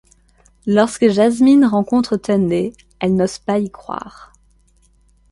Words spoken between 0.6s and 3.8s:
Lorsque Jazmin rencontre Tunde, elle n'ose pas y